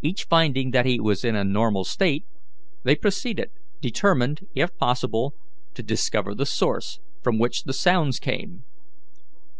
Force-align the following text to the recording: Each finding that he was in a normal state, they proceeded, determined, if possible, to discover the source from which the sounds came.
Each 0.00 0.22
finding 0.30 0.70
that 0.70 0.86
he 0.86 1.00
was 1.00 1.24
in 1.24 1.34
a 1.34 1.42
normal 1.42 1.82
state, 1.82 2.24
they 2.84 2.94
proceeded, 2.94 3.50
determined, 3.80 4.46
if 4.54 4.76
possible, 4.76 5.34
to 5.74 5.82
discover 5.82 6.36
the 6.36 6.46
source 6.46 7.00
from 7.20 7.40
which 7.40 7.64
the 7.64 7.72
sounds 7.72 8.20
came. 8.20 8.62